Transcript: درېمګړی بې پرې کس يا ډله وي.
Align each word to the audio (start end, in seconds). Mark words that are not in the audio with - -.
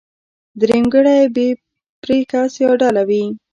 درېمګړی 0.61 1.19
بې 1.35 1.47
پرې 2.01 2.17
کس 2.31 2.53
يا 2.63 2.71
ډله 2.81 3.03
وي. 3.09 3.23